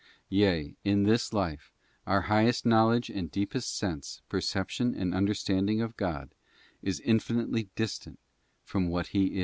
[0.29, 1.71] Yea, in this life,
[2.07, 6.31] our highest knowledge and deepest sense, perception, and understanding of God
[6.81, 8.17] is infinitely distant
[8.63, 9.39] from what He